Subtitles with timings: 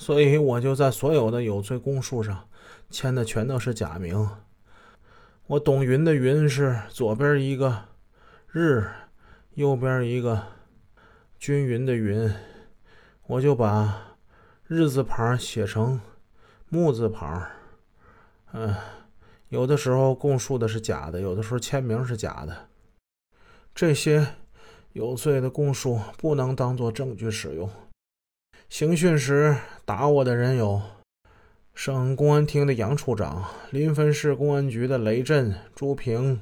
[0.00, 2.48] 所以我就在所有的有罪供述上
[2.88, 4.30] 签的全都是假名。
[5.46, 7.84] 我董云的云是左边一个
[8.50, 8.88] 日，
[9.52, 10.42] 右边一个
[11.38, 12.32] 均匀的云，
[13.26, 14.16] 我就把
[14.66, 16.00] 日字旁写成
[16.70, 17.46] 木字旁。
[18.52, 18.74] 嗯，
[19.50, 22.68] 有的时候供述的是假的，有的时候签名是假的。
[23.74, 24.26] 这些
[24.94, 27.70] 有罪的供述不能当做证据使用。
[28.70, 30.80] 刑讯时打我的人有。
[31.74, 36.40] 省公安厅的杨处长、临汾市公安局的雷震、朱平、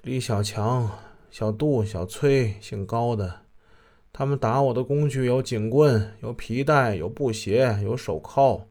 [0.00, 0.90] 李小强、
[1.30, 3.42] 小杜、小崔，姓高的，
[4.14, 8.68] 他们打我的工具有警棍、有皮带、有布鞋、有手铐，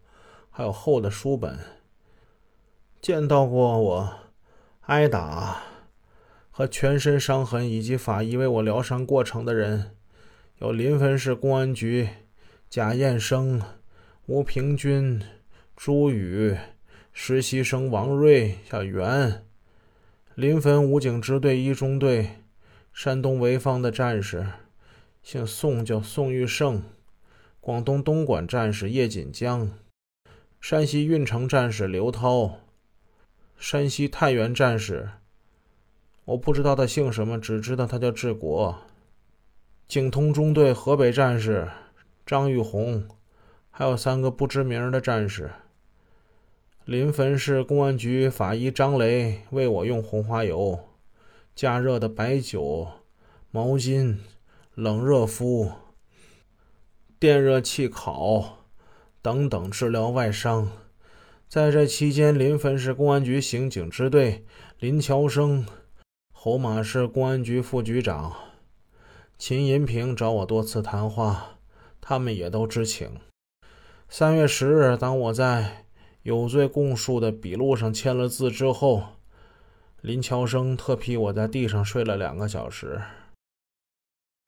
[0.49, 1.59] 还有厚的书本。
[2.99, 4.13] 见到过我
[4.87, 5.61] 挨打
[6.49, 9.91] 和全身伤痕以及法医为我疗伤过程的人，
[10.57, 12.09] 有临汾市公安局
[12.75, 13.61] 贾彦生。
[14.25, 15.21] 吴平军、
[15.75, 16.57] 朱宇、
[17.11, 19.45] 实习生王瑞、小袁、
[20.33, 22.39] 临汾武警支队一中队、
[22.91, 24.47] 山东潍坊的战士，
[25.21, 26.81] 姓宋，叫宋玉胜；
[27.59, 29.67] 广东东莞战士叶锦江；
[30.59, 32.57] 山西运城战士刘涛；
[33.55, 35.11] 山西太原战士，
[36.25, 38.73] 我不知道他姓什么，只知道他叫治国；
[39.87, 41.69] 警通中队河北战士
[42.25, 43.07] 张玉红。
[43.75, 45.49] 还有三个不知名的战士。
[46.85, 50.79] 临汾市公安局法医张雷为我用红花油、
[51.55, 52.87] 加热的白酒、
[53.49, 54.17] 毛巾、
[54.75, 55.71] 冷热敷、
[57.17, 58.59] 电热气烤
[59.21, 60.69] 等等治疗外伤。
[61.47, 64.45] 在这期间，临汾市公安局刑警支队
[64.77, 65.65] 林乔生、
[66.31, 68.35] 侯马市公安局副局长
[69.37, 71.57] 秦银平找我多次谈话，
[72.05, 73.09] 他们也都知情。
[74.09, 75.85] 三月十日，当我在
[76.23, 79.03] 有罪供述的笔录上签了字之后，
[80.01, 83.01] 林乔生特批我在地上睡了两个小时。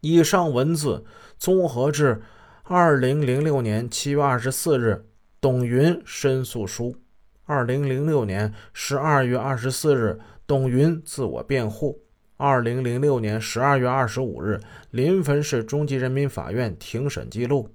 [0.02, 1.06] 以上文字
[1.38, 2.22] 综合至
[2.64, 5.08] 二零零六年七月二十四日
[5.40, 6.98] 董云申诉书，
[7.46, 12.02] 二零零六年十二月二十四日董云自我辩护，
[12.38, 14.60] 二零零六年十二月二十五日
[14.92, 17.70] 临汾市中级人民法院庭审记录。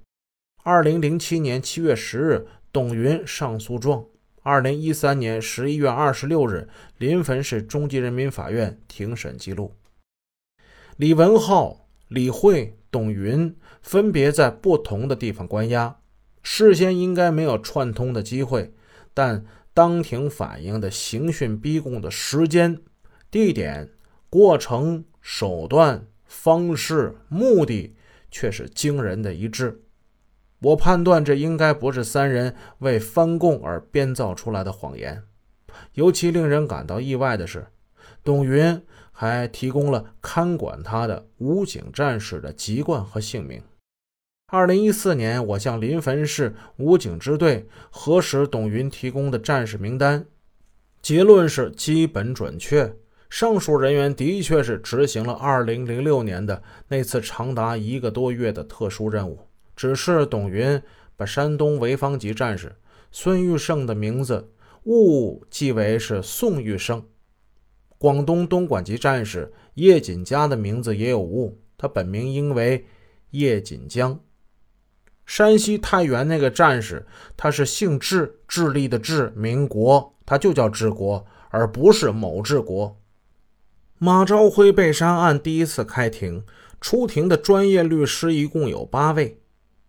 [0.63, 4.05] 二零零七年七月十日，董云上诉状；
[4.43, 9.75] 二零一三年十一月二十六日，临汾市中级人民法院庭审记录。
[10.99, 15.97] 李文浩、李慧、董云分别在不同的地方关押，
[16.43, 18.75] 事先应该没有串通的机会，
[19.15, 19.43] 但
[19.73, 22.79] 当庭反映的刑讯逼供的时间、
[23.31, 23.89] 地点、
[24.31, 27.97] 过程、手段、方式、目的
[28.31, 29.83] 却是惊人的一致。
[30.61, 35.25] 我判断这应该不是三人为翻供而编造出来的谎言。
[35.95, 37.67] 尤其令人感到意外的是，
[38.23, 38.81] 董云
[39.11, 43.63] 还提供了看管他的武警战士的籍贯和姓名。
[44.53, 50.27] 二零一四年，我向临汾市武警支队核实董云提供的战士名单，
[51.01, 52.95] 结论是基本准确。
[53.31, 59.39] 上述人员的确是执行了二零零六年的那次长达一个多月的特殊任务。
[59.77, 60.83] 只是董云
[61.17, 62.77] 把山东潍坊籍战士
[63.11, 64.53] 孙玉胜的名字
[64.85, 67.03] 误记为是宋玉胜，
[67.99, 72.85] 广东东莞籍战士叶锦家的名字也有误，他本名应为
[73.31, 74.19] 叶锦江。
[75.25, 83.00] 山西太原那个战士，他是姓智，智利的智，民国，他就叫治国，而不是某治国。
[84.03, 86.43] 马朝辉被杀案第一次开庭，
[86.81, 89.43] 出庭的专业律师一共有八位。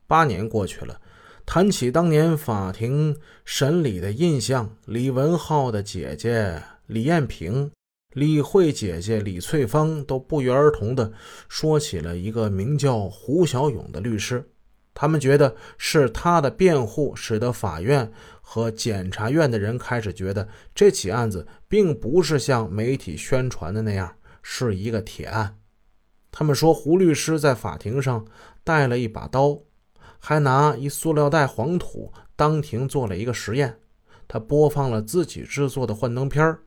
[0.06, 1.00] 八年过去了，
[1.46, 7.72] 谈起当年法庭审理的印象，李文浩的姐姐李艳萍、
[8.14, 11.14] 李慧姐姐李翠芳都不约而同地
[11.48, 14.46] 说起了一个名叫胡小勇的律师。
[15.02, 25.58] 他们觉得是他的辩护使得法院和检察院的人开始觉得这起案子并不是像媒体宣传的那样是一个铁案。
[26.30, 28.24] 他们说胡律师在法庭上
[28.64, 29.58] 带了一把刀。
[30.20, 33.80] 还拿一塑料袋黄土当庭做了一个实验，
[34.28, 36.60] 他播放了自己制作的幻灯片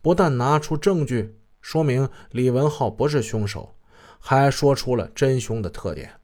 [0.00, 3.76] 不但拿出证据说明李文浩不是凶手，
[4.18, 6.18] 还说出了真凶的特点。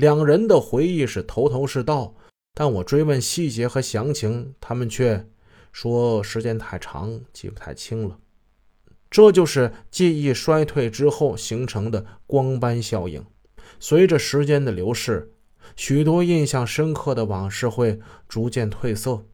[0.00, 2.14] 两人的回忆是头头是道，
[2.54, 5.28] 但我追问细节和详情，他们却
[5.72, 8.18] 说时间太长，记不太清了。
[9.10, 13.22] 这就是记忆衰退之后形成的光斑效应。
[13.78, 15.34] 随着时间的流逝。
[15.76, 19.26] 许多印象深刻的往事会逐渐褪色。